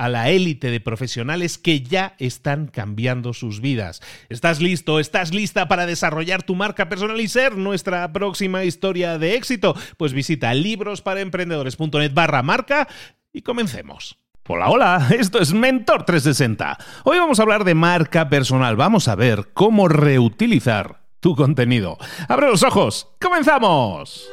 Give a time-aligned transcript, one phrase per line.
[0.00, 4.00] a la élite de profesionales que ya están cambiando sus vidas.
[4.30, 4.98] ¿Estás listo?
[4.98, 9.76] ¿Estás lista para desarrollar tu marca personal y ser nuestra próxima historia de éxito?
[9.98, 12.88] Pues visita librosparaemprendedores.net barra marca
[13.30, 14.16] y comencemos.
[14.48, 16.78] Hola, hola, esto es Mentor 360.
[17.04, 18.76] Hoy vamos a hablar de marca personal.
[18.76, 21.98] Vamos a ver cómo reutilizar tu contenido.
[22.26, 23.06] ¡Abre los ojos!
[23.20, 24.30] ¡Comenzamos!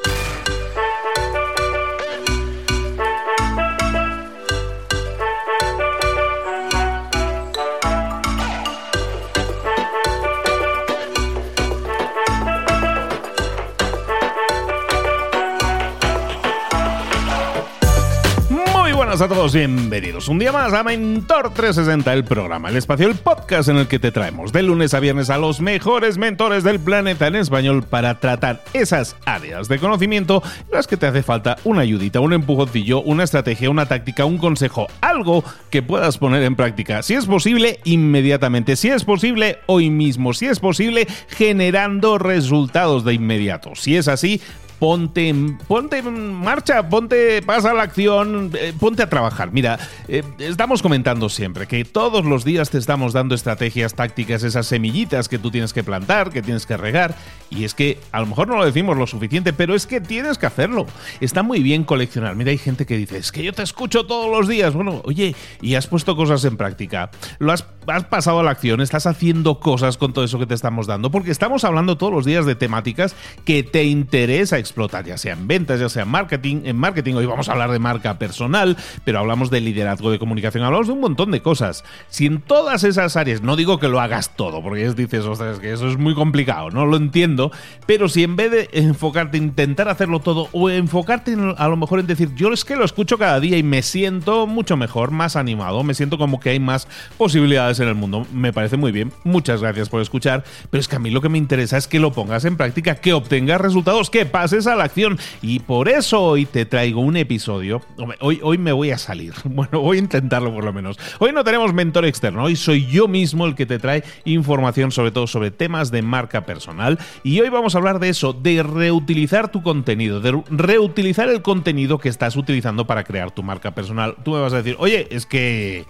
[18.98, 20.28] Buenas a todos, bienvenidos.
[20.28, 24.00] Un día más a Mentor 360, el programa, el espacio, el podcast en el que
[24.00, 28.20] te traemos de lunes a viernes a los mejores mentores del planeta en español para
[28.20, 30.42] tratar esas áreas de conocimiento
[30.72, 34.88] las que te hace falta una ayudita, un empujoncillo, una estrategia, una táctica, un consejo,
[35.00, 40.34] algo que puedas poner en práctica, si es posible, inmediatamente, si es posible, hoy mismo,
[40.34, 43.76] si es posible, generando resultados de inmediato.
[43.76, 44.42] Si es así,
[44.80, 45.34] ponte,
[45.68, 49.52] ponte en marcha, ponte, pasa la acción, eh, ponte a trabajar.
[49.52, 54.68] Mira, eh, estamos comentando siempre que todos los días te estamos dando estrategias, tácticas, esas
[54.68, 57.16] semillitas que tú tienes que plantar, que tienes que regar.
[57.50, 60.38] Y es que a lo mejor no lo decimos lo suficiente, pero es que tienes
[60.38, 60.86] que hacerlo.
[61.22, 62.36] Está muy bien coleccionar.
[62.36, 64.74] Mira, hay gente que dice, es que yo te escucho todos los días.
[64.74, 67.10] Bueno, oye, y has puesto cosas en práctica.
[67.40, 70.54] Lo has, has pasado a la acción, estás haciendo cosas con todo eso que te
[70.54, 73.16] estamos dando, porque estamos hablando todos los días de temáticas
[73.46, 76.62] que te interesa explotar, ya sea en ventas, ya sea en marketing.
[76.66, 80.64] En marketing hoy vamos a hablar de marca personal, pero hablamos de liderazgo de comunicación,
[80.64, 81.84] hablamos de un montón de cosas.
[82.10, 85.60] Si en todas esas áreas, no digo que lo hagas todo, porque es, dices, ostras,
[85.60, 87.52] que eso es muy complicado, no lo entiendo,
[87.86, 92.08] pero si en vez de enfocarte, intentar hacerlo todo, o enfocarte a lo mejor en
[92.08, 95.84] decir, yo es que lo escucho cada día y me siento mucho mejor, más animado,
[95.84, 99.62] me siento como que hay más posibilidades en el mundo, me parece muy bien, muchas
[99.62, 102.12] gracias por escuchar, pero es que a mí lo que me interesa es que lo
[102.12, 105.20] pongas en práctica, que obtengas resultados, que pases a la acción.
[105.42, 107.82] Y por eso hoy te traigo un episodio.
[108.20, 109.34] Hoy, hoy me voy a salir.
[109.58, 111.00] Bueno, voy a intentarlo por lo menos.
[111.18, 112.44] Hoy no tenemos mentor externo.
[112.44, 116.46] Hoy soy yo mismo el que te trae información sobre todo sobre temas de marca
[116.46, 117.00] personal.
[117.24, 121.98] Y hoy vamos a hablar de eso, de reutilizar tu contenido, de reutilizar el contenido
[121.98, 124.16] que estás utilizando para crear tu marca personal.
[124.24, 125.86] Tú me vas a decir, oye, es que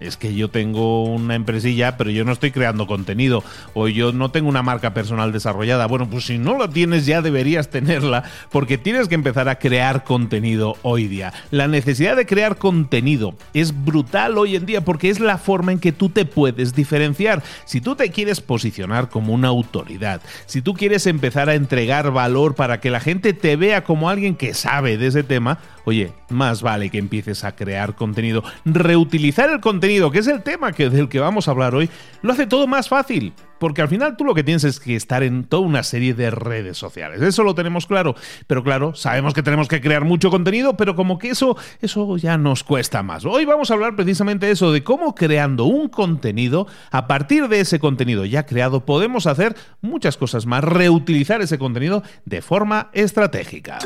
[0.00, 3.44] es que yo tengo una empresilla, pero yo no estoy creando contenido,
[3.74, 5.86] o yo no tengo una marca personal desarrollada.
[5.86, 10.04] Bueno, pues si no lo tienes ya deberías tenerla, porque tienes que empezar a crear
[10.04, 11.32] contenido hoy día.
[11.50, 15.78] La necesidad de crear contenido es brutal hoy en día porque es la forma en
[15.78, 17.42] que tú te puedes diferenciar.
[17.64, 22.54] Si tú te quieres posicionar como una autoridad, si tú quieres empezar a entregar valor
[22.54, 26.62] para que la gente te vea como alguien que sabe de ese tema, oye, más
[26.62, 28.42] vale que empieces a crear contenido.
[28.64, 31.90] Reutilizar el contenido, que es el tema que, del que vamos a hablar hoy,
[32.22, 33.32] lo hace todo más fácil.
[33.60, 36.30] Porque al final tú lo que tienes es que estar en toda una serie de
[36.30, 37.20] redes sociales.
[37.20, 38.14] Eso lo tenemos claro.
[38.46, 42.38] Pero claro, sabemos que tenemos que crear mucho contenido, pero como que eso, eso ya
[42.38, 43.26] nos cuesta más.
[43.26, 47.60] Hoy vamos a hablar precisamente de eso, de cómo creando un contenido, a partir de
[47.60, 53.78] ese contenido ya creado, podemos hacer muchas cosas más, reutilizar ese contenido de forma estratégica.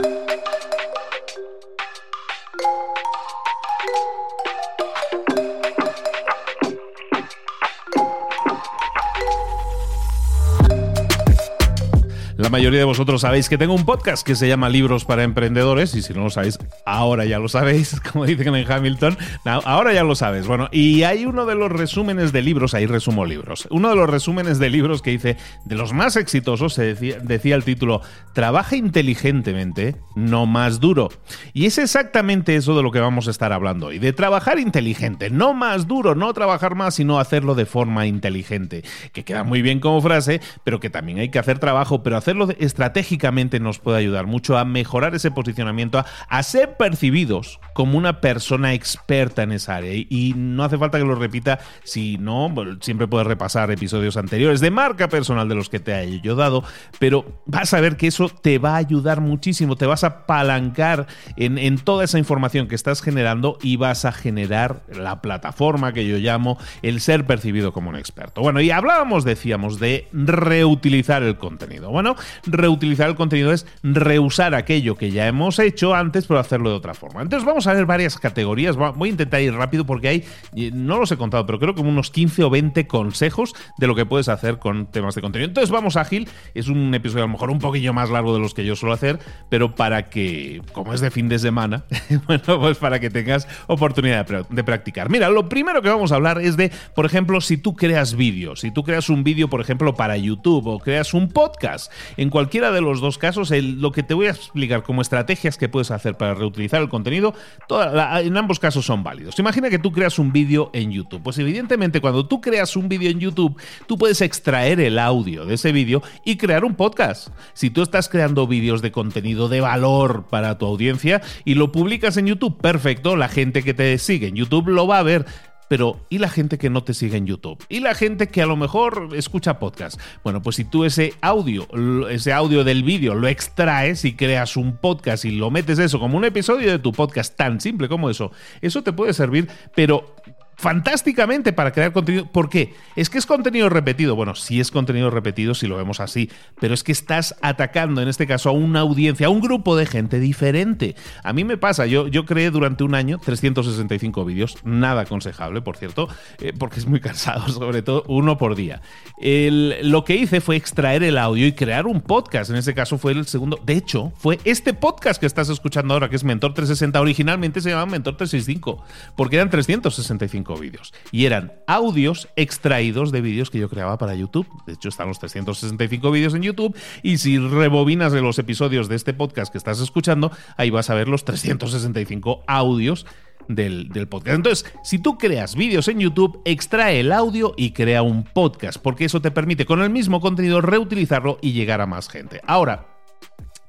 [12.54, 16.02] Mayoría de vosotros sabéis que tengo un podcast que se llama Libros para Emprendedores y
[16.02, 16.56] si no lo sabéis,
[16.86, 20.46] ahora ya lo sabéis, como dicen en Hamilton, ahora ya lo sabes.
[20.46, 24.08] Bueno, y hay uno de los resúmenes de libros, ahí resumo libros, uno de los
[24.08, 28.02] resúmenes de libros que hice de los más exitosos, se decía, decía el título,
[28.34, 31.08] Trabaja inteligentemente, no más duro.
[31.54, 35.28] Y es exactamente eso de lo que vamos a estar hablando hoy, de trabajar inteligente,
[35.28, 39.80] no más duro, no trabajar más, sino hacerlo de forma inteligente, que queda muy bien
[39.80, 42.16] como frase, pero que también hay que hacer trabajo, pero
[42.58, 48.74] estratégicamente nos puede ayudar mucho a mejorar ese posicionamiento, a, ser percibidos como una persona
[48.74, 49.94] experta en esa área.
[49.94, 54.70] Y, no hace falta que lo repita, si no, siempre puedes repasar episodios anteriores de
[54.70, 56.64] marca personal de los que te haya yo dado,
[56.98, 61.06] pero vas a ver que eso te va a ayudar muchísimo, te vas a apalancar
[61.36, 66.06] en, en toda esa información que estás generando y vas a generar la plataforma que
[66.06, 68.40] yo llamo el ser percibido como un experto.
[68.40, 71.90] Bueno, y hablábamos, decíamos, de reutilizar el contenido.
[71.90, 76.76] Bueno, reutilizar el contenido es reusar aquello que ya hemos hecho antes, pero hacerlo de
[76.76, 77.22] otra forma.
[77.22, 78.76] Entonces vamos a ver varias categorías.
[78.76, 80.24] Voy a intentar ir rápido porque hay,
[80.72, 84.06] no los he contado, pero creo que unos 15 o 20 consejos de lo que
[84.06, 85.48] puedes hacer con temas de contenido.
[85.48, 86.28] Entonces vamos ágil.
[86.54, 88.94] Es un episodio a lo mejor un poquillo más largo de los que yo suelo
[88.94, 89.18] hacer,
[89.48, 91.84] pero para que, como es de fin de semana,
[92.26, 95.10] bueno, pues para que tengas oportunidad de practicar.
[95.10, 98.60] Mira, lo primero que vamos a hablar es de, por ejemplo, si tú creas vídeos,
[98.60, 102.72] si tú creas un vídeo, por ejemplo, para YouTube o creas un podcast en cualquiera
[102.72, 106.16] de los dos casos, lo que te voy a explicar como estrategias que puedes hacer
[106.16, 107.34] para reutilizar el contenido,
[107.68, 109.38] en ambos casos son válidos.
[109.38, 111.22] Imagina que tú creas un vídeo en YouTube.
[111.22, 113.56] Pues evidentemente cuando tú creas un vídeo en YouTube,
[113.86, 117.28] tú puedes extraer el audio de ese vídeo y crear un podcast.
[117.52, 122.16] Si tú estás creando vídeos de contenido de valor para tu audiencia y lo publicas
[122.16, 125.26] en YouTube, perfecto, la gente que te sigue en YouTube lo va a ver
[125.68, 127.64] pero ¿y la gente que no te sigue en YouTube?
[127.68, 130.00] ¿Y la gente que a lo mejor escucha podcast?
[130.22, 131.66] Bueno, pues si tú ese audio,
[132.08, 136.16] ese audio del vídeo lo extraes y creas un podcast y lo metes eso como
[136.16, 140.14] un episodio de tu podcast tan simple como eso, eso te puede servir, pero
[140.56, 142.26] fantásticamente para crear contenido.
[142.26, 142.74] ¿Por qué?
[142.96, 144.16] Es que es contenido repetido.
[144.16, 146.30] Bueno, sí es contenido repetido si lo vemos así,
[146.60, 149.86] pero es que estás atacando en este caso a una audiencia, a un grupo de
[149.86, 150.94] gente diferente.
[151.22, 155.76] A mí me pasa, yo, yo creé durante un año 365 vídeos, nada aconsejable, por
[155.76, 156.08] cierto,
[156.40, 158.80] eh, porque es muy cansado, sobre todo uno por día.
[159.20, 162.50] lo que hice fue extraer el audio y crear un podcast.
[162.50, 163.58] En este caso fue el segundo.
[163.64, 167.00] De hecho, fue este podcast que estás escuchando ahora, que es Mentor 360.
[167.00, 168.84] Originalmente se llamaba Mentor 365,
[169.16, 170.92] porque eran 365 vídeos.
[171.10, 174.46] Y eran audios extraídos de vídeos que yo creaba para YouTube.
[174.66, 176.76] De hecho, están los 365 vídeos en YouTube.
[177.02, 180.94] Y si rebobinas de los episodios de este podcast que estás escuchando, ahí vas a
[180.94, 183.06] ver los 365 audios
[183.48, 184.36] del, del, podcast.
[184.36, 189.04] Entonces, si tú creas vídeos en YouTube, extrae el audio y crea un podcast, porque
[189.04, 192.40] eso te permite con el mismo contenido reutilizarlo y llegar a más gente.
[192.46, 192.93] Ahora,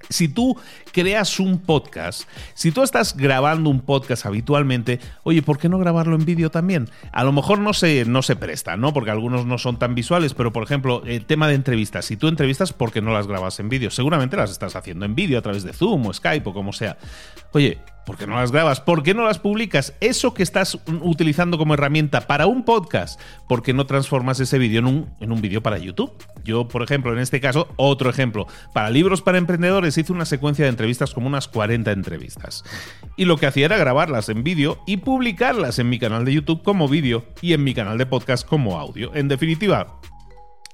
[0.10, 0.58] si tú
[0.92, 6.16] creas un podcast, si tú estás grabando un podcast habitualmente, oye, ¿por qué no grabarlo
[6.16, 6.90] en vídeo también?
[7.12, 8.94] A lo mejor no se, no se presta, ¿no?
[8.94, 12.06] Porque algunos no son tan visuales, pero por ejemplo, el tema de entrevistas.
[12.06, 13.92] Si tú entrevistas, ¿por qué no las grabas en vídeo?
[13.92, 16.98] Seguramente las estás haciendo en vídeo a través de Zoom o Skype o como sea.
[17.52, 18.82] Oye, ¿Por qué no las grabas?
[18.82, 19.94] ¿Por qué no las publicas?
[20.00, 24.80] Eso que estás utilizando como herramienta para un podcast, ¿por qué no transformas ese vídeo
[24.80, 26.14] en un, en un vídeo para YouTube?
[26.44, 28.46] Yo, por ejemplo, en este caso, otro ejemplo.
[28.74, 32.64] Para libros para emprendedores hice una secuencia de entrevistas como unas 40 entrevistas.
[33.18, 36.62] Y lo que hacía era grabarlas en vídeo y publicarlas en mi canal de YouTube
[36.62, 39.16] como vídeo y en mi canal de podcast como audio.
[39.16, 40.00] En definitiva,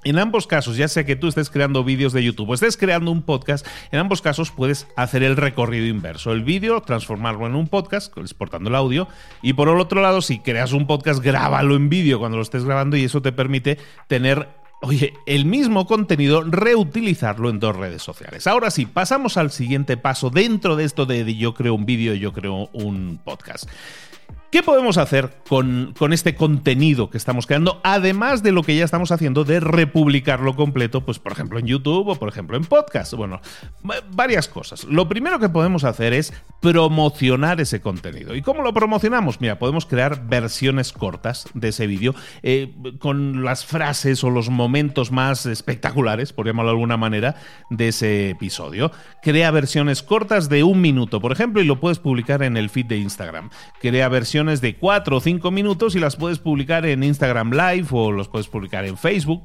[0.04, 3.12] en ambos casos, ya sea que tú estés creando vídeos de YouTube o estés creando
[3.12, 6.32] un podcast, en ambos casos puedes hacer el recorrido inverso.
[6.32, 9.08] El vídeo, transformarlo en un podcast, exportando el audio.
[9.42, 12.66] Y por el otro lado, si creas un podcast, grábalo en vídeo cuando lo estés
[12.66, 13.78] grabando y eso te permite
[14.08, 18.48] tener Oye, el mismo contenido, reutilizarlo en dos redes sociales.
[18.48, 22.34] Ahora sí, pasamos al siguiente paso dentro de esto de yo creo un vídeo, yo
[22.34, 23.70] creo un podcast.
[24.52, 28.84] ¿Qué podemos hacer con, con, este contenido que estamos creando, además de lo que ya
[28.84, 33.14] estamos haciendo de republicarlo completo, pues por ejemplo en YouTube o por ejemplo en podcast?
[33.14, 33.40] Bueno,
[34.12, 34.84] varias cosas.
[34.84, 38.36] Lo primero que podemos hacer es promocionar ese contenido.
[38.36, 39.40] ¿Y cómo lo promocionamos?
[39.40, 45.14] Mira, podemos crear versiones cortas de ese vídeo eh, con las frases o los momentos
[45.14, 47.36] más espectaculares, por llamarlo de alguna manera,
[47.70, 48.92] de ese episodio.
[49.24, 52.88] Crea versiones cortas de un minuto, por ejemplo, y lo puedes publicar en el feed
[52.88, 53.50] de Instagram.
[53.80, 58.12] Crea versiones de 4 o 5 minutos y las puedes publicar en Instagram Live o
[58.12, 59.44] los puedes publicar en Facebook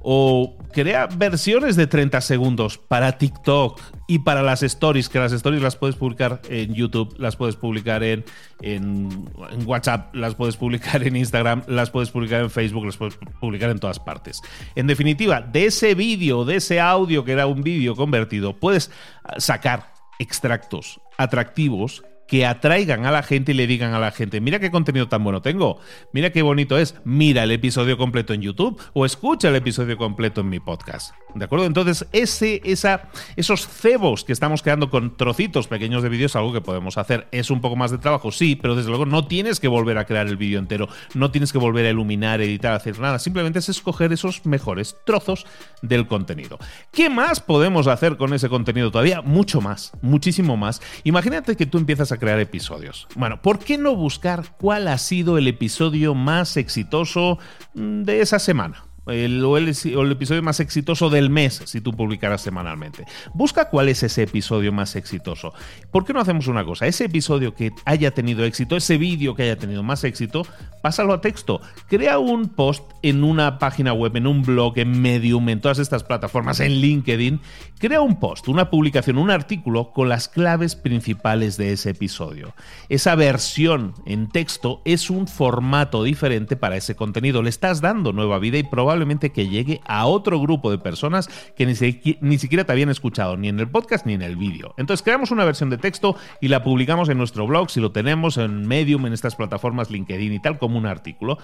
[0.00, 5.62] o crea versiones de 30 segundos para TikTok y para las stories, que las stories
[5.62, 8.24] las puedes publicar en YouTube, las puedes publicar en,
[8.62, 9.26] en,
[9.66, 13.78] WhatsApp, las puedes publicar en Instagram, las puedes publicar en Facebook, las puedes publicar en
[13.78, 14.40] todas partes.
[14.74, 18.90] En definitiva, de ese vídeo, de ese audio que era un vídeo convertido, puedes
[19.36, 24.60] sacar extractos atractivos que atraigan a la gente y le digan a la gente, mira
[24.60, 25.80] qué contenido tan bueno tengo,
[26.12, 30.42] mira qué bonito es, mira el episodio completo en YouTube o escucha el episodio completo
[30.42, 31.14] en mi podcast.
[31.34, 31.66] ¿De acuerdo?
[31.66, 36.60] Entonces, ese, esa, esos cebos que estamos creando con trocitos pequeños de vídeos, algo que
[36.60, 37.28] podemos hacer.
[37.32, 40.04] Es un poco más de trabajo, sí, pero desde luego no tienes que volver a
[40.04, 43.18] crear el vídeo entero, no tienes que volver a iluminar, editar, hacer nada.
[43.18, 45.46] Simplemente es escoger esos mejores trozos
[45.82, 46.58] del contenido.
[46.92, 49.22] ¿Qué más podemos hacer con ese contenido todavía?
[49.22, 50.80] Mucho más, muchísimo más.
[51.04, 53.06] Imagínate que tú empiezas a crear episodios.
[53.14, 57.38] Bueno, ¿por qué no buscar cuál ha sido el episodio más exitoso
[57.74, 58.87] mm, de esa semana?
[59.08, 63.04] El, o, el, episodio más exitoso del mes si tú publicaras semanalmente.
[63.34, 65.52] Busca cuál es ese episodio más exitoso.
[65.90, 66.86] ¿Por qué no hacemos una cosa?
[66.86, 70.46] Ese episodio que haya tenido éxito, ese vídeo que haya tenido más éxito,
[70.82, 71.60] pásalo a texto.
[71.88, 76.04] Crea un post en una página web, en un blog, en Medium, en todas estas
[76.04, 77.40] plataformas, en LinkedIn.
[77.78, 82.54] Crea un post, una publicación, un artículo con las claves principales de ese episodio.
[82.88, 87.42] Esa versión en texto es un formato diferente para ese contenido.
[87.42, 88.97] Le estás dando nueva vida y probablemente
[89.32, 91.74] que llegue a otro grupo de personas que ni,
[92.20, 94.74] ni siquiera te habían escuchado, ni en el podcast ni en el vídeo.
[94.76, 98.36] Entonces creamos una versión de texto y la publicamos en nuestro blog, si lo tenemos
[98.38, 101.38] en Medium, en estas plataformas LinkedIn y tal, como un artículo.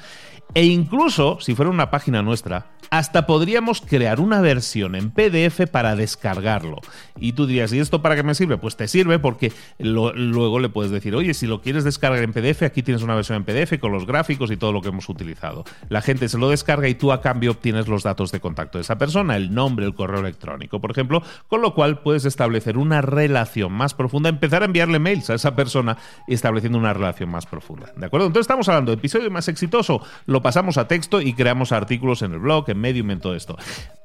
[0.54, 5.96] E incluso, si fuera una página nuestra, hasta podríamos crear una versión en PDF para
[5.96, 6.80] descargarlo.
[7.18, 8.56] Y tú dirías, ¿y esto para qué me sirve?
[8.56, 12.62] Pues te sirve porque luego le puedes decir, oye, si lo quieres descargar en PDF,
[12.62, 15.64] aquí tienes una versión en PDF con los gráficos y todo lo que hemos utilizado.
[15.88, 18.82] La gente se lo descarga y tú a cambio obtienes los datos de contacto de
[18.82, 23.00] esa persona, el nombre, el correo electrónico, por ejemplo, con lo cual puedes establecer una
[23.00, 25.96] relación más profunda, empezar a enviarle mails a esa persona
[26.26, 27.92] estableciendo una relación más profunda.
[27.96, 28.26] ¿De acuerdo?
[28.26, 32.32] Entonces estamos hablando de episodio más exitoso, lo pasamos a texto y creamos artículos en
[32.32, 33.56] el blog, en Medium, en todo esto.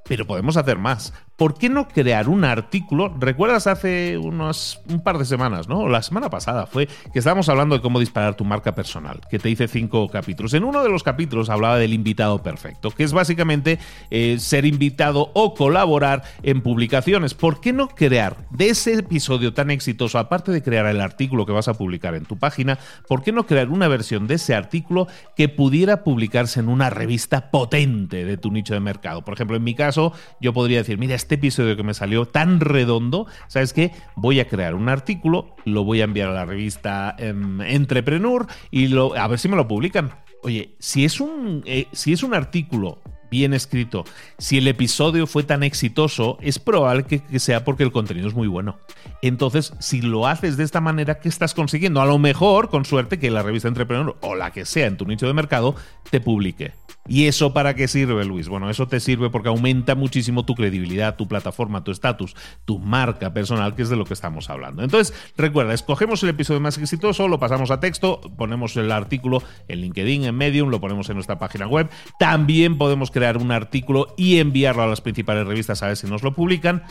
[0.10, 1.14] Pero podemos hacer más.
[1.38, 3.16] ¿Por qué no crear un artículo?
[3.18, 5.88] ¿Recuerdas hace unos un par de semanas, ¿no?
[5.88, 9.52] La semana pasada fue que estábamos hablando de cómo disparar tu marca personal, que te
[9.52, 10.54] hice cinco capítulos.
[10.56, 13.78] En uno de los capítulos hablaba del invitado perfecto, que es básicamente
[14.10, 17.36] eh, ser invitado o colaborar en publicaciones.
[17.36, 21.52] ¿Por qué no crear de ese episodio tan exitoso, aparte de crear el artículo que
[21.52, 25.08] vas a publicar en tu página, ¿por qué no crear una versión de ese artículo
[25.38, 29.24] que pudiera publicarse en una revista potente de tu nicho de mercado?
[29.24, 29.99] Por ejemplo, en mi caso,
[30.40, 33.92] yo podría decir, mira, este episodio que me salió tan redondo, ¿sabes qué?
[34.16, 38.96] Voy a crear un artículo, lo voy a enviar a la revista em, Entrepreneur y
[38.96, 40.12] a ver si me lo publican.
[40.44, 44.06] Oye, si es un, eh, si es un artículo bien escrito,
[44.38, 48.48] si el episodio fue tan exitoso, es probable que, sea porque el contenido es muy
[48.48, 48.78] bueno.
[49.22, 52.02] Entonces, si lo haces de esta manera, ¿qué estás consiguiendo?
[52.02, 55.06] A lo mejor, con suerte, que la revista Entrepreneur o la que sea en tu
[55.06, 55.76] nicho de mercado
[56.10, 56.74] te publique.
[57.10, 58.48] ¿Y eso para qué sirve, Luis?
[58.48, 62.36] Bueno, eso te sirve porque aumenta muchísimo tu credibilidad, tu plataforma, tu estatus,
[62.66, 64.84] tu marca personal, que es de lo que estamos hablando.
[64.84, 69.82] Entonces, recuerda, escogemos el episodio más exitoso, lo pasamos a texto, ponemos el artículo en
[69.82, 71.90] LinkedIn, en Medium, lo ponemos en nuestra página web.
[72.20, 76.22] También podemos crear un artículo y enviarlo a las principales revistas a ver si nos
[76.22, 76.84] lo publican.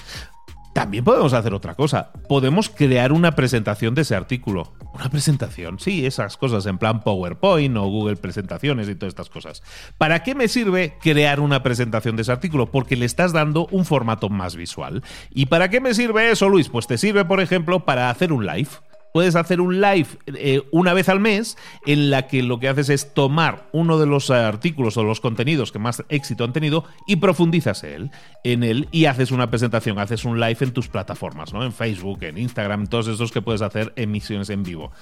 [0.79, 2.13] También podemos hacer otra cosa.
[2.29, 4.75] Podemos crear una presentación de ese artículo.
[4.95, 9.65] Una presentación, sí, esas cosas en plan PowerPoint o Google Presentaciones y todas estas cosas.
[9.99, 12.71] ¿Para qué me sirve crear una presentación de ese artículo?
[12.71, 15.03] Porque le estás dando un formato más visual.
[15.31, 16.69] ¿Y para qué me sirve eso, Luis?
[16.69, 18.71] Pues te sirve, por ejemplo, para hacer un live
[19.13, 22.89] puedes hacer un live eh, una vez al mes en la que lo que haces
[22.89, 27.17] es tomar uno de los artículos o los contenidos que más éxito han tenido y
[27.17, 28.11] profundizas él,
[28.45, 31.65] en él y haces una presentación, haces un live en tus plataformas, ¿no?
[31.65, 34.93] En Facebook, en Instagram, todos esos que puedes hacer emisiones en vivo.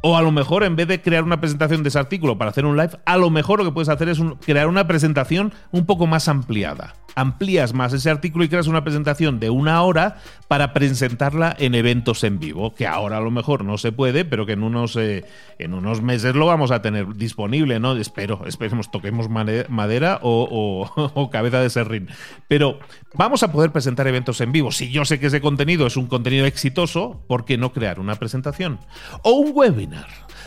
[0.00, 2.64] O a lo mejor en vez de crear una presentación de ese artículo para hacer
[2.64, 6.06] un live, a lo mejor lo que puedes hacer es crear una presentación un poco
[6.06, 10.18] más ampliada amplías más ese artículo y creas una presentación de una hora
[10.48, 14.46] para presentarla en eventos en vivo, que ahora a lo mejor no se puede, pero
[14.46, 15.24] que en unos, eh,
[15.58, 17.96] en unos meses lo vamos a tener disponible, ¿no?
[17.96, 22.08] Espero, esperemos, toquemos madera o, o cabeza de serrín.
[22.48, 22.78] Pero
[23.14, 24.72] vamos a poder presentar eventos en vivo.
[24.72, 28.16] Si yo sé que ese contenido es un contenido exitoso, ¿por qué no crear una
[28.16, 28.78] presentación?
[29.22, 30.06] O un webinar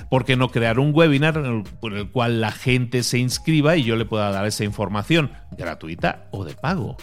[0.09, 3.95] ¿por qué no crear un webinar por el cual la gente se inscriba y yo
[3.95, 6.97] le pueda dar esa información gratuita o de pago?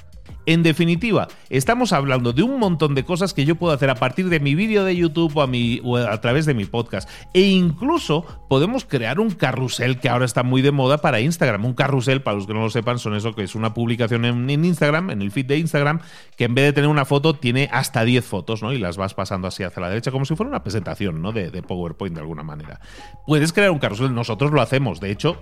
[0.44, 4.28] En definitiva, estamos hablando de un montón de cosas que yo puedo hacer a partir
[4.28, 7.08] de mi vídeo de YouTube o a, través de mi podcast.
[7.32, 11.64] E incluso podemos crear un carrusel que ahora está muy de moda para Instagram.
[11.64, 14.64] Un carrusel, para los que no lo sepan, son eso que es una publicación en,
[14.64, 16.00] Instagram, en el feed de Instagram,
[16.36, 18.72] que en vez de tener una foto tiene hasta 10 fotos, ¿no?
[18.72, 21.30] Y las vas pasando así hacia la derecha, como si fuera una presentación, ¿no?
[21.30, 22.80] De, de PowerPoint de alguna manera.
[23.28, 24.98] Puedes crear un carrusel, nosotros lo hacemos.
[24.98, 25.38] De hecho,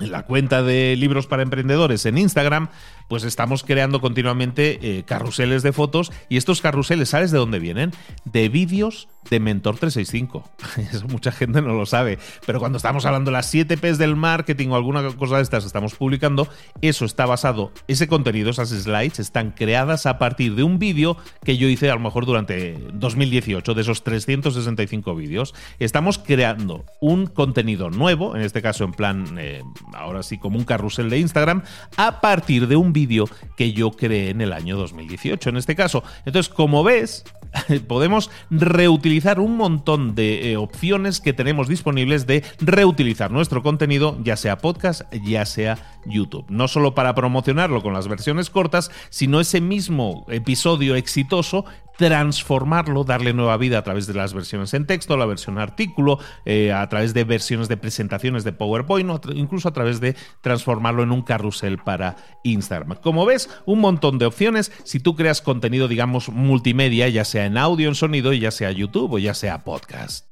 [0.00, 2.68] en la cuenta de libros para emprendedores en Instagram,
[3.08, 7.92] pues estamos creando continuamente eh, carruseles de fotos y estos carruseles, ¿sabes de dónde vienen?
[8.24, 10.44] De vídeos de Mentor 365.
[10.92, 14.16] Eso mucha gente no lo sabe, pero cuando estamos hablando de las 7 P's del
[14.16, 16.48] marketing o alguna cosa de estas estamos publicando,
[16.80, 21.56] eso está basado, ese contenido, esas slides están creadas a partir de un vídeo que
[21.56, 25.54] yo hice a lo mejor durante 2018, de esos 365 vídeos.
[25.78, 29.62] Estamos creando un contenido nuevo, en este caso en plan, eh,
[29.94, 31.62] ahora sí, como un carrusel de Instagram,
[31.96, 36.02] a partir de un vídeo que yo creé en el año 2018, en este caso.
[36.24, 37.24] Entonces, como ves,
[37.88, 44.36] podemos reutilizar un montón de eh, opciones que tenemos disponibles de reutilizar nuestro contenido, ya
[44.36, 46.46] sea podcast, ya sea YouTube.
[46.48, 51.64] No solo para promocionarlo con las versiones cortas, sino ese mismo episodio exitoso
[51.96, 56.72] transformarlo, darle nueva vida a través de las versiones en texto, la versión artículo, eh,
[56.72, 61.22] a través de versiones de presentaciones de PowerPoint, incluso a través de transformarlo en un
[61.22, 62.98] carrusel para Instagram.
[63.02, 67.58] Como ves, un montón de opciones si tú creas contenido, digamos, multimedia, ya sea en
[67.58, 70.26] audio, en sonido, ya sea YouTube o ya sea podcast.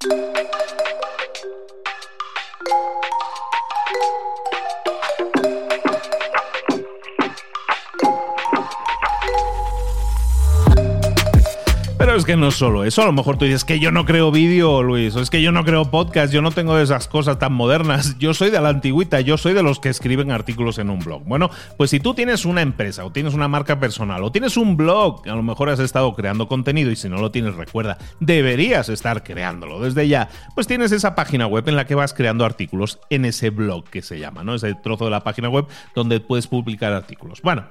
[12.31, 13.03] Que no solo eso.
[13.03, 15.51] A lo mejor tú dices que yo no creo vídeo, Luis, o es que yo
[15.51, 18.17] no creo podcast, yo no tengo esas cosas tan modernas.
[18.21, 21.25] Yo soy de la antigüita, yo soy de los que escriben artículos en un blog.
[21.25, 24.77] Bueno, pues si tú tienes una empresa o tienes una marca personal o tienes un
[24.77, 28.89] blog, a lo mejor has estado creando contenido y si no lo tienes, recuerda, deberías
[28.91, 30.29] estar creándolo desde ya.
[30.55, 34.03] Pues tienes esa página web en la que vas creando artículos en ese blog que
[34.03, 34.55] se llama, ¿no?
[34.55, 37.41] Ese trozo de la página web donde puedes publicar artículos.
[37.43, 37.65] Bueno,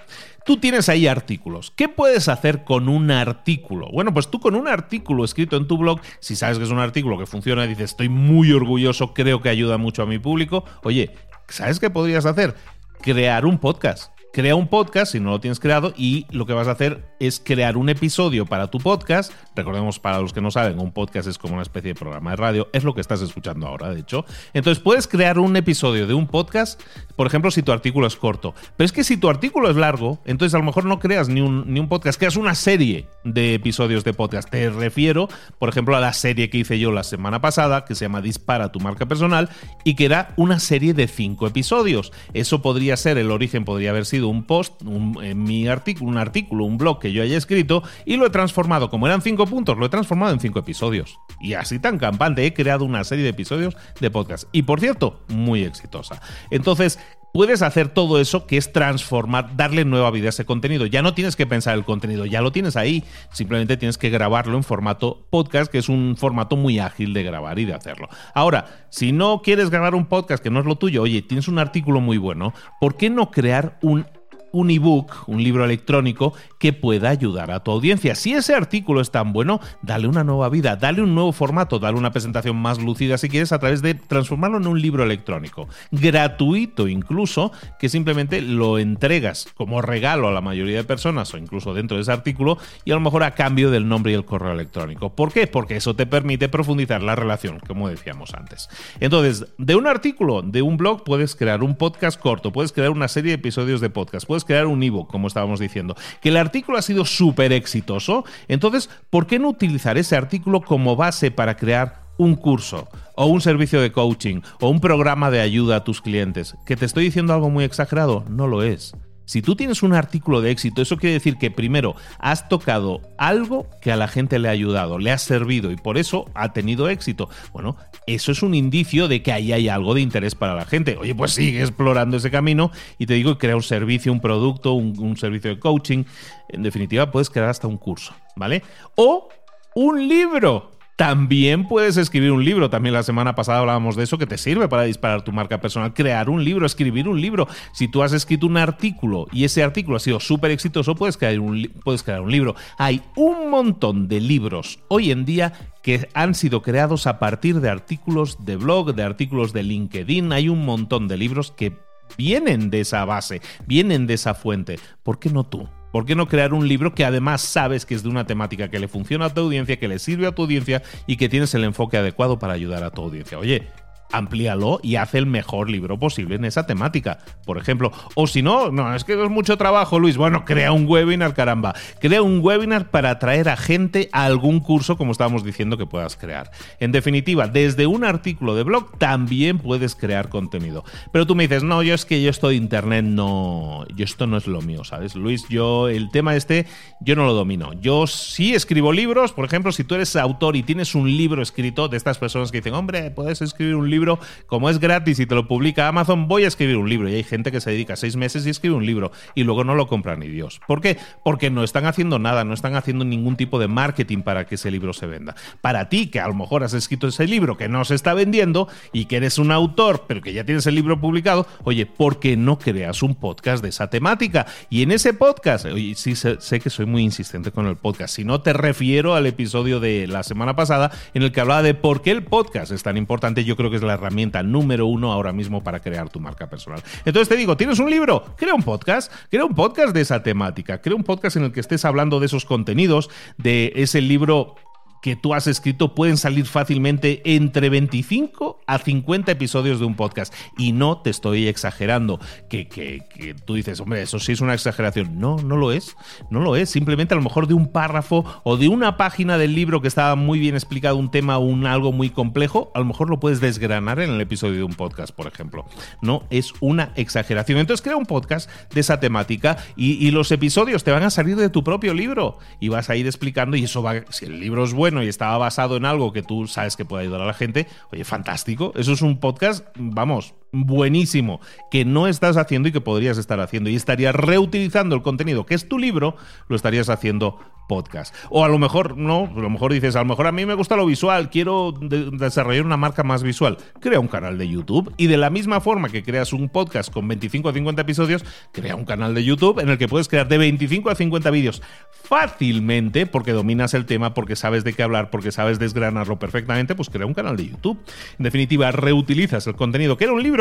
[0.50, 1.72] Tú tienes ahí artículos.
[1.76, 3.88] ¿Qué puedes hacer con un artículo?
[3.92, 6.80] Bueno, pues tú con un artículo escrito en tu blog, si sabes que es un
[6.80, 10.66] artículo que funciona y dices, estoy muy orgulloso, creo que ayuda mucho a mi público,
[10.82, 11.12] oye,
[11.50, 12.56] ¿sabes qué podrías hacer?
[13.00, 14.12] Crear un podcast.
[14.34, 17.42] Crea un podcast si no lo tienes creado y lo que vas a hacer es
[17.44, 19.32] crear un episodio para tu podcast.
[19.56, 22.36] Recordemos para los que no saben, un podcast es como una especie de programa de
[22.38, 24.26] radio, es lo que estás escuchando ahora, de hecho.
[24.54, 26.82] Entonces puedes crear un episodio de un podcast,
[27.16, 28.54] por ejemplo, si tu artículo es corto.
[28.78, 31.42] Pero es que si tu artículo es largo, entonces a lo mejor no creas ni
[31.42, 34.50] un, ni un podcast, creas una serie de episodios de podcast.
[34.50, 35.28] Te refiero,
[35.58, 38.72] por ejemplo, a la serie que hice yo la semana pasada, que se llama Dispara
[38.72, 39.50] tu marca personal,
[39.84, 42.12] y que era una serie de cinco episodios.
[42.34, 46.66] Eso podría ser, el origen podría haber sido un post, en mi artículo, un artículo,
[46.66, 49.86] un blog que yo haya escrito y lo he transformado, como eran cinco puntos, lo
[49.86, 51.20] he transformado en cinco episodios.
[51.40, 54.48] Y así tan campante, he creado una serie de episodios de podcast.
[54.52, 56.22] Y por cierto, muy exitosa.
[56.52, 57.00] Entonces,
[57.34, 60.86] puedes hacer todo eso que es transformar, darle nueva vida a ese contenido.
[60.86, 63.04] Ya no tienes que pensar el contenido, ya lo tienes ahí.
[63.32, 67.60] Simplemente tienes que grabarlo en formato podcast, que es un formato muy ágil de grabar
[67.60, 68.10] y de hacerlo.
[68.34, 71.60] Ahora, si no quieres grabar un podcast que no es lo tuyo, oye, tienes un
[71.60, 74.06] artículo muy bueno, ¿por qué no crear un
[74.52, 78.16] un ebook, un libro electrónico que pueda ayudar a tu audiencia.
[78.16, 81.98] Si ese artículo es tan bueno, dale una nueva vida, dale un nuevo formato, dale
[81.98, 86.88] una presentación más lucida si quieres a través de transformarlo en un libro electrónico, gratuito
[86.88, 91.98] incluso, que simplemente lo entregas como regalo a la mayoría de personas o incluso dentro
[91.98, 95.16] de ese artículo y a lo mejor a cambio del nombre y el correo electrónico.
[95.16, 95.48] ¿Por qué?
[95.48, 98.70] Porque eso te permite profundizar la relación, como decíamos antes.
[99.00, 103.08] Entonces, de un artículo, de un blog, puedes crear un podcast corto, puedes crear una
[103.08, 105.96] serie de episodios de podcast, crear un ebook, como estábamos diciendo.
[106.22, 110.96] Que el artículo ha sido súper exitoso, entonces, ¿por qué no utilizar ese artículo como
[110.96, 115.78] base para crear un curso o un servicio de coaching o un programa de ayuda
[115.78, 116.56] a tus clientes?
[116.66, 118.26] ¿Que te estoy diciendo algo muy exagerado?
[118.30, 118.94] No lo es.
[119.30, 123.68] Si tú tienes un artículo de éxito, eso quiere decir que primero has tocado algo
[123.80, 126.90] que a la gente le ha ayudado, le ha servido y por eso ha tenido
[126.90, 127.30] éxito.
[127.54, 130.98] Bueno, eso es un indicio de que ahí hay algo de interés para la gente.
[130.98, 134.98] Oye, pues sigue explorando ese camino y te digo, crea un servicio, un producto, un,
[134.98, 136.06] un servicio de coaching.
[136.48, 138.64] En definitiva, puedes crear hasta un curso, ¿vale?
[138.96, 139.30] O
[139.76, 140.79] un libro.
[141.00, 142.70] También puedes escribir un libro.
[142.70, 145.94] También la semana pasada hablábamos de eso, que te sirve para disparar tu marca personal.
[145.94, 147.48] Crear un libro, escribir un libro.
[147.72, 151.40] Si tú has escrito un artículo y ese artículo ha sido súper exitoso, puedes crear,
[151.40, 152.54] un, puedes crear un libro.
[152.78, 157.70] Hay un montón de libros hoy en día que han sido creados a partir de
[157.70, 160.34] artículos de blog, de artículos de LinkedIn.
[160.34, 161.78] Hay un montón de libros que
[162.18, 164.78] vienen de esa base, vienen de esa fuente.
[165.04, 165.70] ¿Por qué no tú?
[165.92, 168.80] ¿Por qué no crear un libro que además sabes que es de una temática que
[168.80, 171.64] le funciona a tu audiencia, que le sirve a tu audiencia y que tienes el
[171.64, 173.40] enfoque adecuado para ayudar a tu audiencia?
[173.40, 173.68] Oye,
[174.12, 177.92] amplíalo y haz el mejor libro posible en esa temática, por ejemplo.
[178.16, 180.18] O si no, no, es que es mucho trabajo, Luis.
[180.18, 181.76] Bueno, crea un webinar, caramba.
[182.00, 186.16] Crea un webinar para atraer a gente a algún curso, como estábamos diciendo, que puedas
[186.16, 186.52] crear.
[186.80, 190.84] En definitiva, desde un artículo de blog también puedes crear contenido.
[191.12, 193.86] Pero tú me dices, no, yo es que yo esto de internet no.
[193.96, 195.16] Yo esto no es lo mío, ¿sabes?
[195.16, 196.66] Luis, yo el tema este,
[197.02, 197.74] yo no lo domino.
[197.74, 201.88] Yo sí escribo libros, por ejemplo, si tú eres autor y tienes un libro escrito
[201.88, 203.99] de estas personas que dicen, hombre, puedes escribir un libro
[204.46, 207.10] como es gratis y te lo publica Amazon, voy a escribir un libro.
[207.10, 209.76] Y hay gente que se dedica seis meses y escribe un libro y luego no
[209.76, 210.62] lo compra ni Dios.
[210.68, 210.98] ¿Por qué?
[211.24, 214.72] Porque no están haciendo nada, no están haciendo ningún tipo de marketing para que ese
[214.72, 215.36] libro se venda.
[215.62, 218.68] Para ti, que a lo mejor has escrito ese libro que no se está vendiendo
[218.94, 222.38] y que eres un autor, pero que ya tienes el libro publicado, oye, ¿por qué
[222.38, 224.46] no creas un podcast de esa temática?
[224.70, 228.16] Y en ese podcast, oye, sí sé, sé que soy muy insistente con el podcast,
[228.16, 231.74] si no te refiero al episodio de la semana pasada en el que hablaba de
[231.74, 235.12] por qué el podcast es tan importante, yo creo que es la herramienta número uno
[235.12, 236.82] ahora mismo para crear tu marca personal.
[237.06, 238.26] Entonces te digo, ¿tienes un libro?
[238.38, 241.60] Crea un podcast, crea un podcast de esa temática, crea un podcast en el que
[241.60, 244.56] estés hablando de esos contenidos, de ese libro
[245.02, 250.34] que tú has escrito pueden salir fácilmente entre 25 a 50 episodios de un podcast.
[250.58, 254.54] Y no te estoy exagerando, que, que, que, tú dices, hombre, eso sí es una
[254.54, 255.20] exageración.
[255.20, 255.96] No, no lo es,
[256.30, 256.70] no lo es.
[256.70, 260.16] Simplemente a lo mejor de un párrafo o de una página del libro que estaba
[260.16, 263.42] muy bien explicado un tema o un algo muy complejo, a lo mejor lo puedes
[263.42, 265.66] desgranar en el episodio de un podcast, por ejemplo.
[266.02, 267.60] No es una exageración.
[267.60, 271.36] Entonces crea un podcast de esa temática y, y los episodios te van a salir
[271.36, 274.64] de tu propio libro y vas a ir explicando y eso va, si el libro
[274.64, 277.34] es bueno, y estaba basado en algo que tú sabes que puede ayudar a la
[277.34, 278.74] gente, oye, fantástico.
[278.76, 281.40] Eso es un podcast, vamos, buenísimo,
[281.72, 283.70] que no estás haciendo y que podrías estar haciendo.
[283.70, 286.16] Y estarías reutilizando el contenido que es tu libro,
[286.48, 288.14] lo estarías haciendo podcast.
[288.30, 290.56] O a lo mejor no, a lo mejor dices, a lo mejor a mí me
[290.56, 293.58] gusta lo visual, quiero de desarrollar una marca más visual.
[293.80, 297.08] Crea un canal de YouTube y de la misma forma que creas un podcast con
[297.08, 300.40] 25 a 50 episodios, crea un canal de YouTube en el que puedes crear de
[300.40, 305.32] 25 a 50 vídeos fácilmente porque dominas el tema, porque sabes de qué hablar, porque
[305.32, 307.80] sabes desgranarlo perfectamente, pues crea un canal de YouTube.
[308.18, 310.39] En definitiva, reutilizas el contenido que era un libro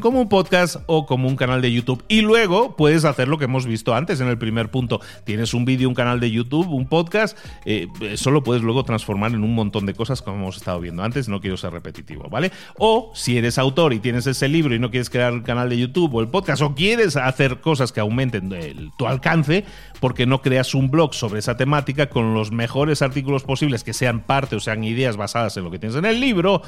[0.00, 2.04] como un podcast o como un canal de YouTube.
[2.08, 5.00] Y luego puedes hacer lo que hemos visto antes en el primer punto.
[5.24, 9.32] Tienes un vídeo, un canal de YouTube, un podcast, eh, eso lo puedes luego transformar
[9.32, 11.28] en un montón de cosas como hemos estado viendo antes.
[11.28, 12.52] No quiero ser repetitivo, ¿vale?
[12.78, 15.78] O si eres autor y tienes ese libro y no quieres crear el canal de
[15.78, 18.50] YouTube o el podcast o quieres hacer cosas que aumenten
[18.96, 19.64] tu alcance,
[20.00, 24.20] porque no creas un blog sobre esa temática con los mejores artículos posibles que sean
[24.20, 26.62] parte o sean ideas basadas en lo que tienes en el libro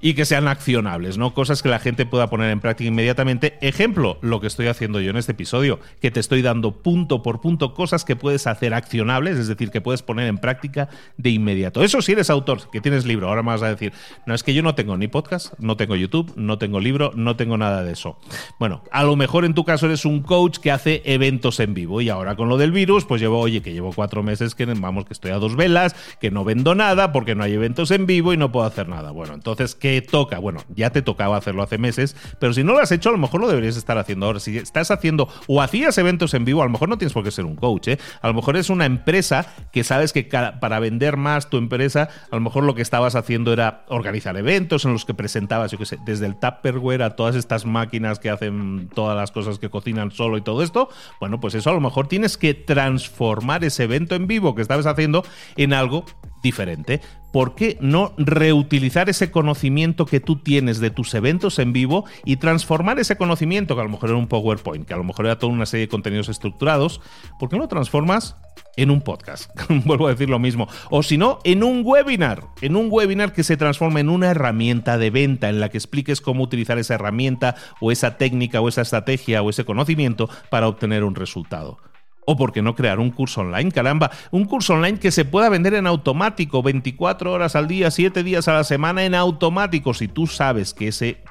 [0.00, 1.34] y que sean accionables, ¿no?
[1.34, 3.58] Cosas que la gente pueda poner en práctica inmediatamente.
[3.60, 7.40] Ejemplo, lo que estoy haciendo yo en este episodio, que te estoy dando punto por
[7.40, 11.82] punto cosas que puedes hacer accionables, es decir, que puedes poner en práctica de inmediato.
[11.82, 13.92] Eso si eres autor, que tienes libro, ahora me vas a decir,
[14.26, 17.36] no es que yo no tengo ni podcast, no tengo YouTube, no tengo libro, no
[17.36, 18.18] tengo nada de eso.
[18.58, 22.00] Bueno, a lo mejor en tu caso eres un coach que hace eventos en vivo
[22.00, 25.04] y ahora con lo del virus, pues llevo, oye, que llevo cuatro meses que vamos,
[25.04, 28.32] que estoy a dos velas, que no vendo nada porque no hay eventos en vivo
[28.32, 29.10] y no puedo hacer nada.
[29.10, 30.38] Bueno, entonces, ¿qué toca?
[30.38, 33.18] Bueno, ya te tocaba hacerlo hace meses, pero si no lo has hecho, a lo
[33.18, 34.40] mejor lo deberías estar haciendo ahora.
[34.40, 37.30] Si estás haciendo o hacías eventos en vivo, a lo mejor no tienes por qué
[37.30, 37.98] ser un coach, ¿eh?
[38.22, 42.34] A lo mejor es una empresa que sabes que para vender más tu empresa, a
[42.36, 45.86] lo mejor lo que estabas haciendo era organizar eventos en los que presentabas, yo qué
[45.86, 50.10] sé, desde el Tupperware a todas estas máquinas que hacen todas las cosas que cocinan
[50.10, 50.88] solo y todo esto.
[51.20, 54.86] Bueno, pues eso a lo mejor tienes que transformar ese evento en vivo que estabas
[54.86, 55.24] haciendo
[55.56, 56.04] en algo
[56.42, 57.00] diferente.
[57.36, 62.36] ¿Por qué no reutilizar ese conocimiento que tú tienes de tus eventos en vivo y
[62.36, 65.38] transformar ese conocimiento, que a lo mejor era un PowerPoint, que a lo mejor era
[65.38, 67.02] toda una serie de contenidos estructurados,
[67.38, 68.36] ¿por qué no lo transformas
[68.78, 69.50] en un podcast?
[69.84, 70.66] Vuelvo a decir lo mismo.
[70.88, 72.42] O si no, en un webinar.
[72.62, 76.22] En un webinar que se transforme en una herramienta de venta en la que expliques
[76.22, 81.04] cómo utilizar esa herramienta o esa técnica o esa estrategia o ese conocimiento para obtener
[81.04, 81.76] un resultado.
[82.26, 85.48] O por qué no crear un curso online, caramba, un curso online que se pueda
[85.48, 89.94] vender en automático, 24 horas al día, 7 días a la semana en automático.
[89.94, 91.22] Si tú sabes que ese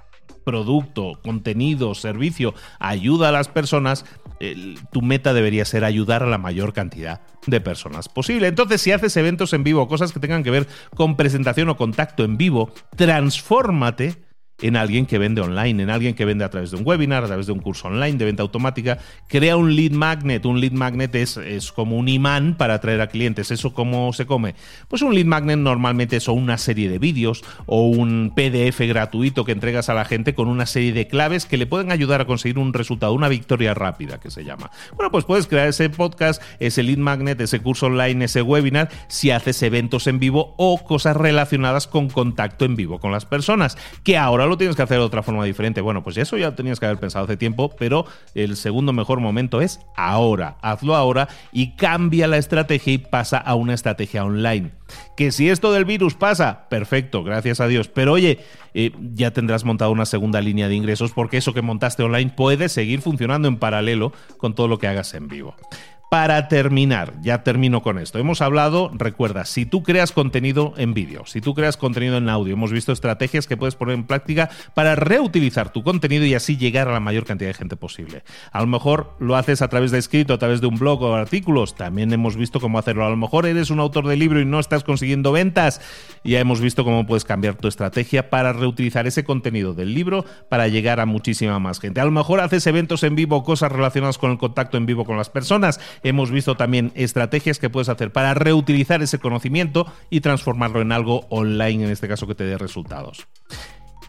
[0.46, 4.06] producto, contenido, servicio ayuda a las personas,
[4.92, 8.48] tu meta debería ser ayudar a la mayor cantidad de personas posible.
[8.48, 12.24] Entonces, si haces eventos en vivo, cosas que tengan que ver con presentación o contacto
[12.24, 14.25] en vivo, transfórmate
[14.62, 17.28] en alguien que vende online, en alguien que vende a través de un webinar, a
[17.28, 19.00] través de un curso online de venta automática.
[19.28, 20.46] Crea un lead magnet.
[20.46, 23.52] Un lead magnet es, es como un imán para atraer a clientes.
[23.52, 24.56] ¿Eso cómo se come?
[24.88, 29.52] Pues un lead magnet normalmente es una serie de vídeos o un PDF gratuito que
[29.52, 32.58] entregas a la gente con una serie de claves que le pueden ayudar a conseguir
[32.58, 34.72] un resultado, una victoria rápida que se llama.
[34.96, 39.32] Bueno, pues puedes crear ese podcast, ese lead magnet, ese curso online, ese webinar, si
[39.32, 44.18] haces eventos en vivo o cosas relacionadas con contacto en vivo con las personas, que
[44.18, 45.82] ahora lo tienes que hacer de otra forma diferente.
[45.82, 49.62] Bueno, pues eso ya tenías que haber pensado hace tiempo, pero el segundo mejor momento
[49.62, 50.58] es ahora.
[50.62, 54.72] Hazlo ahora y cambia la estrategia y pasa a una estrategia online.
[55.18, 57.88] Que si esto del virus pasa, perfecto, gracias a Dios.
[57.88, 58.40] Pero oye,
[58.74, 62.70] eh, ya tendrás montado una segunda línea de ingresos porque eso que montaste online puede
[62.70, 65.56] seguir funcionando en paralelo con todo lo que hagas en vivo.
[66.16, 68.20] Para terminar, ya termino con esto.
[68.20, 72.54] Hemos hablado, recuerda, si tú creas contenido en vídeo, si tú creas contenido en audio,
[72.54, 76.88] hemos visto estrategias que puedes poner en práctica para reutilizar tu contenido y así llegar
[76.88, 78.24] a la mayor cantidad de gente posible.
[78.54, 81.16] A lo mejor lo haces a través de escrito, a través de un blog o
[81.16, 83.06] artículos, también hemos visto cómo hacerlo.
[83.06, 85.82] A lo mejor eres un autor de libro y no estás consiguiendo ventas,
[86.24, 90.70] ya hemos visto cómo puedes cambiar tu estrategia para reutilizar ese contenido del libro para
[90.70, 92.00] llegar a muchísima más gente.
[92.00, 95.18] A lo mejor haces eventos en vivo, cosas relacionadas con el contacto en vivo con
[95.18, 100.82] las personas hemos visto también estrategias que puedes hacer para reutilizar ese conocimiento y transformarlo
[100.82, 103.28] en algo online, en este caso que te dé resultados.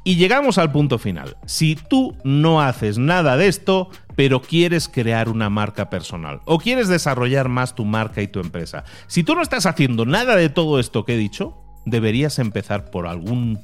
[0.05, 1.37] Y llegamos al punto final.
[1.47, 6.87] Si tú no haces nada de esto, pero quieres crear una marca personal o quieres
[6.89, 10.79] desarrollar más tu marca y tu empresa, si tú no estás haciendo nada de todo
[10.79, 11.57] esto que he dicho,
[11.87, 13.59] deberías empezar por algún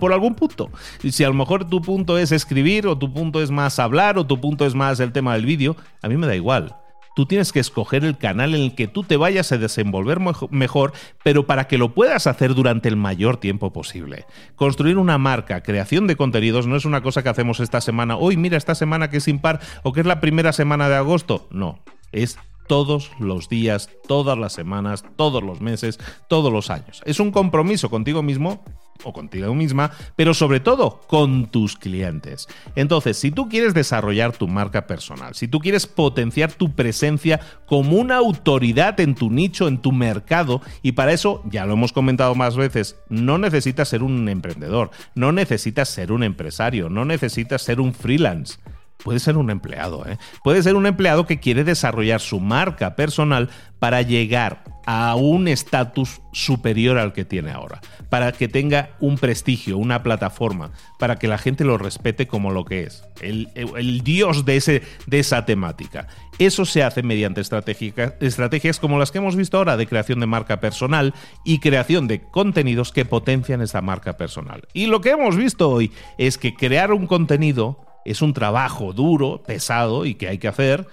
[0.00, 0.70] por algún punto.
[1.04, 4.18] Y si a lo mejor tu punto es escribir o tu punto es más hablar
[4.18, 6.74] o tu punto es más el tema del vídeo, a mí me da igual.
[7.16, 10.92] Tú tienes que escoger el canal en el que tú te vayas a desenvolver mejor,
[11.24, 14.26] pero para que lo puedas hacer durante el mayor tiempo posible.
[14.54, 18.18] Construir una marca, creación de contenidos, no es una cosa que hacemos esta semana.
[18.18, 21.48] Hoy, mira, esta semana que es impar o que es la primera semana de agosto.
[21.50, 21.78] No,
[22.12, 25.98] es todos los días, todas las semanas, todos los meses,
[26.28, 27.00] todos los años.
[27.06, 28.62] Es un compromiso contigo mismo
[29.04, 32.48] o contigo misma, pero sobre todo con tus clientes.
[32.74, 37.96] Entonces, si tú quieres desarrollar tu marca personal, si tú quieres potenciar tu presencia como
[37.96, 42.34] una autoridad en tu nicho, en tu mercado, y para eso, ya lo hemos comentado
[42.34, 47.80] más veces, no necesitas ser un emprendedor, no necesitas ser un empresario, no necesitas ser
[47.80, 48.58] un freelance
[49.02, 50.18] puede ser un empleado, ¿eh?
[50.42, 56.20] puede ser un empleado que quiere desarrollar su marca personal para llegar a un estatus
[56.32, 61.38] superior al que tiene ahora, para que tenga un prestigio, una plataforma, para que la
[61.38, 66.06] gente lo respete como lo que es, el, dios de, ese, de esa temática.
[66.38, 70.60] Eso se hace mediante estrategias como las que hemos visto ahora de creación de marca
[70.60, 74.62] personal y creación de contenidos que potencian esa marca personal.
[74.72, 79.42] Y lo que hemos visto hoy es que crear un contenido es un trabajo duro,
[79.46, 80.86] pesado y que hay que hacer.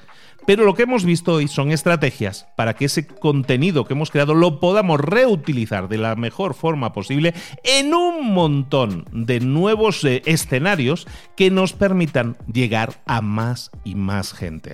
[0.45, 4.33] Pero lo que hemos visto hoy son estrategias para que ese contenido que hemos creado
[4.33, 11.07] lo podamos reutilizar de la mejor forma posible en un montón de nuevos eh, escenarios
[11.37, 14.73] que nos permitan llegar a más y más gente.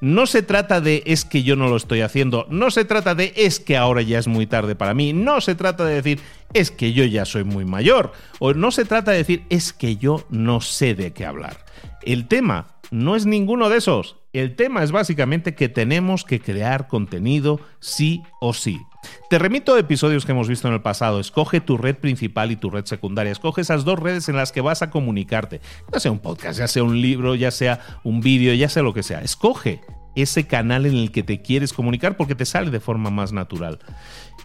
[0.00, 3.32] No se trata de es que yo no lo estoy haciendo, no se trata de
[3.36, 6.20] es que ahora ya es muy tarde para mí, no se trata de decir
[6.52, 9.96] es que yo ya soy muy mayor, o no se trata de decir es que
[9.96, 11.64] yo no sé de qué hablar.
[12.02, 14.19] El tema no es ninguno de esos.
[14.32, 18.80] El tema es básicamente que tenemos que crear contenido sí o sí.
[19.28, 21.18] Te remito a episodios que hemos visto en el pasado.
[21.18, 23.32] Escoge tu red principal y tu red secundaria.
[23.32, 25.60] Escoge esas dos redes en las que vas a comunicarte.
[25.92, 28.94] Ya sea un podcast, ya sea un libro, ya sea un vídeo, ya sea lo
[28.94, 29.20] que sea.
[29.20, 29.80] Escoge
[30.14, 33.80] ese canal en el que te quieres comunicar porque te sale de forma más natural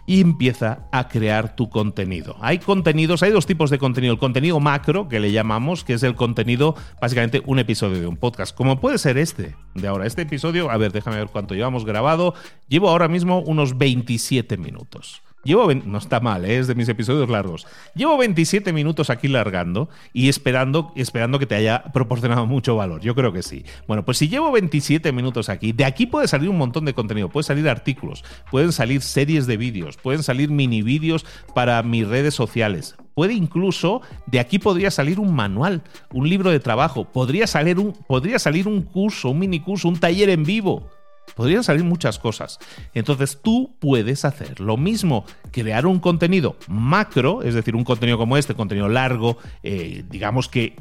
[0.06, 2.36] y empieza a crear tu contenido.
[2.40, 4.12] Hay contenidos, hay dos tipos de contenido.
[4.12, 8.16] El contenido macro, que le llamamos, que es el contenido, básicamente un episodio de un
[8.16, 10.06] podcast, como puede ser este de ahora.
[10.06, 12.34] Este episodio, a ver, déjame ver cuánto llevamos grabado.
[12.68, 15.22] Llevo ahora mismo unos 27 minutos.
[15.46, 16.58] Llevo, no está mal, ¿eh?
[16.58, 17.68] es de mis episodios largos.
[17.94, 23.00] Llevo 27 minutos aquí largando y esperando, esperando que te haya proporcionado mucho valor.
[23.00, 23.64] Yo creo que sí.
[23.86, 27.28] Bueno, pues si llevo 27 minutos aquí, de aquí puede salir un montón de contenido.
[27.28, 32.34] Pueden salir artículos, pueden salir series de vídeos, pueden salir mini vídeos para mis redes
[32.34, 32.96] sociales.
[33.14, 35.82] Puede incluso, de aquí podría salir un manual,
[36.12, 39.98] un libro de trabajo, podría salir un, podría salir un curso, un mini curso, un
[39.98, 40.90] taller en vivo.
[41.34, 42.58] Podrían salir muchas cosas.
[42.94, 48.36] Entonces tú puedes hacer lo mismo, crear un contenido macro, es decir, un contenido como
[48.36, 50.74] este, contenido largo, eh, digamos que,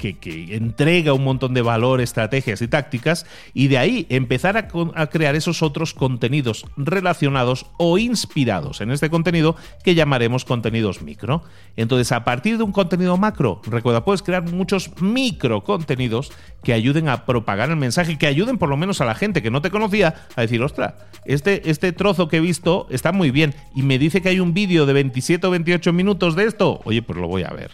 [0.52, 5.36] entrega un montón de valor, estrategias y tácticas, y de ahí empezar a, a crear
[5.36, 11.44] esos otros contenidos relacionados o inspirados en este contenido que llamaremos contenidos micro.
[11.76, 16.32] Entonces, a partir de un contenido macro, recuerda, puedes crear muchos micro contenidos
[16.64, 19.52] que ayuden a propagar el mensaje, que ayuden por lo menos a la gente que
[19.52, 20.94] no te conocía a decir, ostras,
[21.26, 24.54] este, este trozo que he visto está muy bien y me dice que hay un
[24.54, 27.72] vídeo de 27 o 28 minutos de esto, oye, pues lo voy a ver.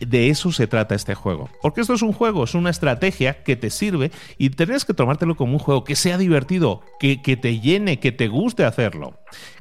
[0.00, 1.50] De eso se trata este juego.
[1.60, 5.36] Porque esto es un juego, es una estrategia que te sirve y tenés que tomártelo
[5.36, 9.18] como un juego que sea divertido, que, que te llene, que te guste hacerlo.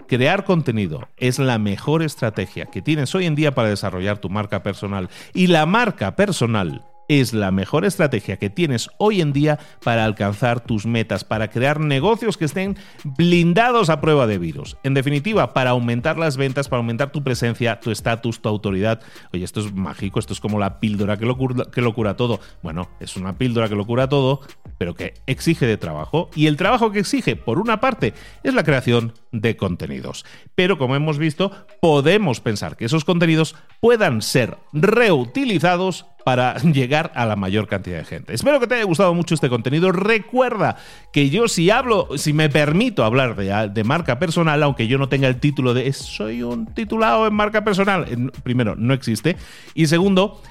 [0.08, 4.62] Crear contenido es la mejor estrategia que tienes hoy en día para desarrollar tu marca
[4.62, 5.10] personal.
[5.34, 10.60] Y la marca personal es la mejor estrategia que tienes hoy en día para alcanzar
[10.60, 14.78] tus metas, para crear negocios que estén blindados a prueba de virus.
[14.84, 19.02] En definitiva, para aumentar las ventas, para aumentar tu presencia, tu estatus, tu autoridad.
[19.34, 22.16] Oye, esto es mágico, esto es como la píldora que lo, cura, que lo cura
[22.16, 22.40] todo.
[22.62, 24.42] Bueno, es una píldora que lo cura todo,
[24.78, 26.30] pero que exige de trabajo.
[26.36, 30.26] Y el trabajo que exige, por una parte, es la creación de contenidos.
[30.56, 37.26] Pero como hemos visto, podemos pensar que esos contenidos puedan ser reutilizados para llegar a
[37.26, 38.34] la mayor cantidad de gente.
[38.34, 39.94] Espero que te haya gustado mucho este contenido.
[39.94, 40.76] Recuerda
[41.14, 45.30] que yo si hablo, si me permito hablar de, marca personal, aunque yo no tenga
[45.30, 49.38] el título de soy un titulado en marca personal, primero, no existe.
[49.74, 50.42] Y segundo,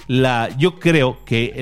[0.56, 1.52] yo creo que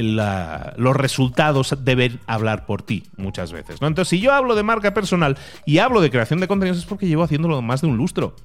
[0.77, 3.83] los resultados deben hablar por ti muchas veces.
[3.83, 7.09] Entonces, si yo hablo de marca personal y hablo de creación de contenidos es porque
[7.09, 8.37] llevo haciéndolo más de un lustro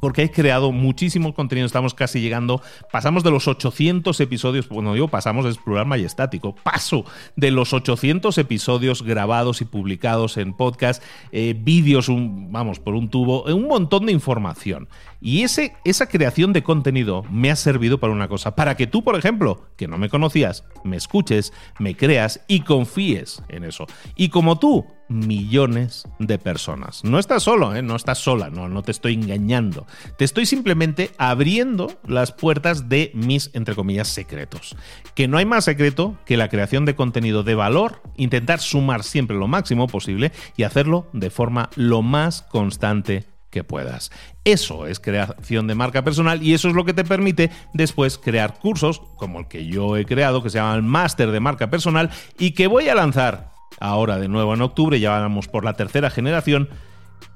[0.00, 5.08] porque he creado muchísimos contenidos, estamos casi llegando, pasamos de los 800 episodios, bueno, digo
[5.08, 7.04] pasamos, es plural majestático, paso
[7.36, 13.44] de los 800 episodios grabados y publicados en podcast, eh, vídeos, vamos, por un tubo,
[13.44, 14.88] un montón de información.
[15.20, 19.02] Y ese, esa creación de contenido me ha servido para una cosa, para que tú,
[19.02, 23.86] por ejemplo, que no me conocías, me escuches, me creas y confíes en eso.
[24.14, 27.02] Y como tú, millones de personas.
[27.02, 27.82] No estás solo, ¿eh?
[27.82, 29.86] no estás sola, no, no te estoy engañando.
[30.16, 34.76] Te estoy simplemente abriendo las puertas de mis, entre comillas, secretos.
[35.14, 39.36] Que no hay más secreto que la creación de contenido de valor, intentar sumar siempre
[39.36, 44.10] lo máximo posible y hacerlo de forma lo más constante que puedas.
[44.44, 48.58] Eso es creación de marca personal y eso es lo que te permite después crear
[48.58, 52.10] cursos como el que yo he creado, que se llama el Máster de Marca Personal
[52.38, 56.10] y que voy a lanzar ahora de nuevo en octubre, ya vamos por la tercera
[56.10, 56.68] generación.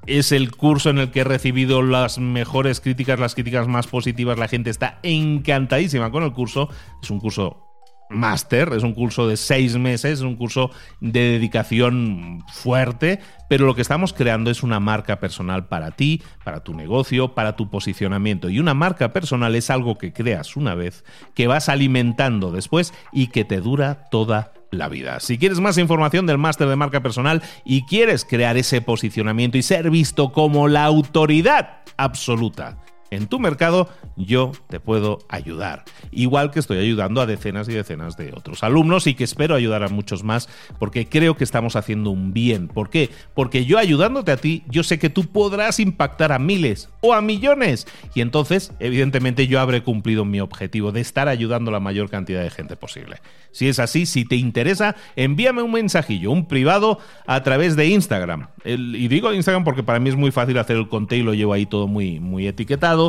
[0.05, 4.37] Es el curso en el que he recibido las mejores críticas, las críticas más positivas.
[4.37, 6.69] La gente está encantadísima con el curso.
[7.01, 7.72] Es un curso
[8.13, 10.71] máster, es un curso de seis meses, es un curso
[11.01, 16.63] de dedicación fuerte, pero lo que estamos creando es una marca personal para ti, para
[16.63, 18.49] tu negocio, para tu posicionamiento.
[18.49, 23.27] Y una marca personal es algo que creas una vez, que vas alimentando después y
[23.27, 25.19] que te dura toda la vida.
[25.19, 29.61] Si quieres más información del máster de marca personal y quieres crear ese posicionamiento y
[29.61, 32.77] ser visto como la autoridad absoluta
[33.15, 35.83] en tu mercado, yo te puedo ayudar.
[36.11, 39.83] Igual que estoy ayudando a decenas y decenas de otros alumnos y que espero ayudar
[39.83, 40.49] a muchos más
[40.79, 42.67] porque creo que estamos haciendo un bien.
[42.67, 43.09] ¿Por qué?
[43.33, 47.21] Porque yo ayudándote a ti, yo sé que tú podrás impactar a miles o a
[47.21, 47.87] millones.
[48.13, 52.41] Y entonces, evidentemente, yo habré cumplido mi objetivo de estar ayudando a la mayor cantidad
[52.41, 53.17] de gente posible.
[53.51, 58.47] Si es así, si te interesa, envíame un mensajillo, un privado a través de Instagram.
[58.65, 61.53] y digo Instagram porque para mí es muy fácil hacer el conté y lo llevo
[61.53, 63.02] ahí todo muy, muy etiquetado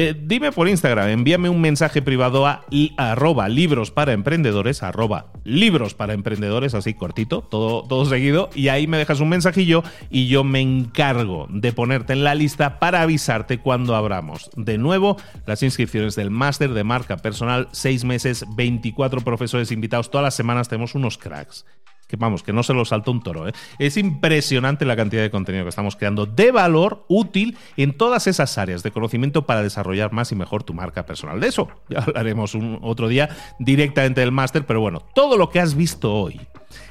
[0.00, 2.64] eh, dime por Instagram, envíame un mensaje privado a
[2.98, 8.86] arroba libros para emprendedores, arroba libros para emprendedores, así cortito, todo, todo seguido, y ahí
[8.86, 13.58] me dejas un mensajillo y yo me encargo de ponerte en la lista para avisarte
[13.58, 14.50] cuando abramos.
[14.56, 20.22] De nuevo, las inscripciones del máster de marca personal, seis meses, 24 profesores invitados, todas
[20.22, 21.64] las semanas tenemos unos cracks
[22.08, 23.46] que vamos, que no se lo salta un toro.
[23.46, 23.52] ¿eh?
[23.78, 28.56] Es impresionante la cantidad de contenido que estamos creando de valor útil en todas esas
[28.58, 31.38] áreas de conocimiento para desarrollar más y mejor tu marca personal.
[31.38, 35.60] De eso ya hablaremos un otro día directamente del máster, pero bueno, todo lo que
[35.60, 36.40] has visto hoy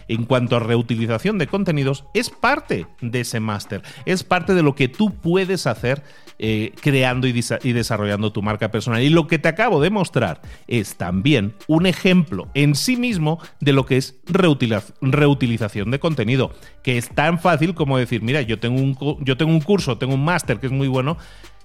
[0.07, 4.75] en cuanto a reutilización de contenidos, es parte de ese máster, es parte de lo
[4.75, 6.03] que tú puedes hacer
[6.39, 7.33] eh, creando y,
[7.73, 9.01] desarrollando tu marca personal.
[9.01, 13.73] Y lo que te acabo de mostrar es también un ejemplo en sí mismo de
[13.73, 16.51] lo que es reutilización de contenido,
[16.83, 20.13] que es tan fácil como decir, mira, yo tengo un, yo tengo un curso, tengo
[20.13, 21.17] un máster que es muy bueno,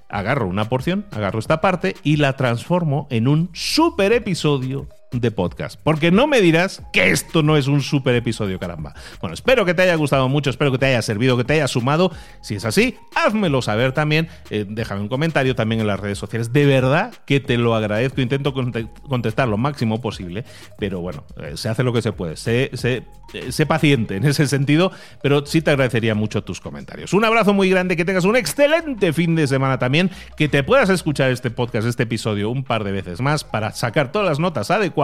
[0.08, 5.78] agarro una porción, agarro esta parte y la transformo en un super episodio de podcast.
[5.82, 8.94] Porque no me dirás que esto no es un super episodio, caramba.
[9.20, 11.68] Bueno, espero que te haya gustado mucho, espero que te haya servido, que te haya
[11.68, 12.12] sumado.
[12.40, 14.28] Si es así, házmelo saber también.
[14.50, 16.52] Eh, déjame un comentario también en las redes sociales.
[16.52, 18.20] De verdad que te lo agradezco.
[18.20, 20.44] Intento contestar lo máximo posible.
[20.78, 22.36] Pero bueno, eh, se hace lo que se puede.
[22.36, 24.92] Sé, eh, sé paciente en ese sentido,
[25.22, 27.12] pero sí te agradecería mucho tus comentarios.
[27.12, 30.90] Un abrazo muy grande, que tengas un excelente fin de semana también, que te puedas
[30.90, 34.70] escuchar este podcast, este episodio un par de veces más para sacar todas las notas
[34.70, 35.01] adecuadas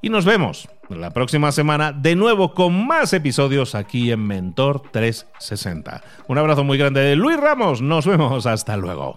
[0.00, 6.02] y nos vemos la próxima semana de nuevo con más episodios aquí en Mentor 360.
[6.26, 9.16] Un abrazo muy grande de Luis Ramos, nos vemos, hasta luego.